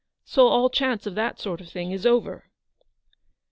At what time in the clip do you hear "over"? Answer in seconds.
2.07-2.49